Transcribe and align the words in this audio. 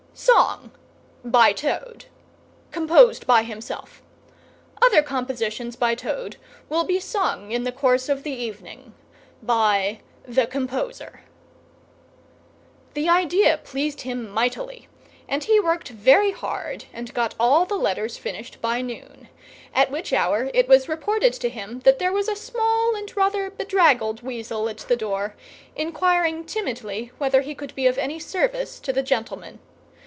SONG.... 0.13 0.71
BY 1.23 1.53
TOAD. 1.53 2.05
(Composed 2.71 3.25
by 3.25 3.43
himself.) 3.43 4.03
OTHER 4.81 5.01
COMPOSITIONS. 5.01 5.77
BY 5.77 5.95
TOAD 5.95 6.35
will 6.69 6.83
be 6.83 6.99
sung 6.99 7.51
in 7.51 7.63
the 7.63 7.71
course 7.71 8.09
of 8.09 8.21
the 8.23 8.31
evening 8.33 8.93
by 9.41 10.01
the... 10.27 10.45
COMPOSER. 10.45 11.21
The 12.93 13.09
idea 13.09 13.57
pleased 13.63 14.01
him 14.01 14.29
mightily, 14.29 14.89
and 15.29 15.45
he 15.45 15.59
worked 15.61 15.87
very 15.87 16.31
hard 16.31 16.85
and 16.93 17.13
got 17.15 17.33
all 17.39 17.65
the 17.65 17.75
letters 17.77 18.17
finished 18.17 18.61
by 18.61 18.81
noon, 18.81 19.29
at 19.73 19.89
which 19.91 20.11
hour 20.13 20.51
it 20.53 20.67
was 20.67 20.89
reported 20.89 21.33
to 21.33 21.49
him 21.49 21.79
that 21.79 21.99
there 21.99 22.13
was 22.13 22.27
a 22.27 22.35
small 22.35 22.95
and 22.95 23.15
rather 23.15 23.49
bedraggled 23.49 24.21
weasel 24.21 24.67
at 24.69 24.79
the 24.79 24.97
door, 24.97 25.35
inquiring 25.75 26.43
timidly 26.43 27.11
whether 27.17 27.41
he 27.41 27.55
could 27.55 27.73
be 27.75 27.87
of 27.87 27.97
any 27.97 28.19
service 28.19 28.79
to 28.81 28.91
the 28.93 29.01
gentlemen. 29.03 29.59